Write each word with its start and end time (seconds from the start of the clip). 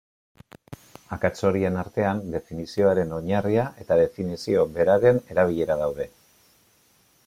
Akats 1.17 1.43
horien 1.49 1.77
artean, 1.81 2.23
definizioaren 2.37 3.15
oinarria 3.19 3.69
eta 3.85 4.01
definizio 4.03 4.67
beraren 4.81 5.25
erabilera 5.37 5.83
daude. 5.85 6.13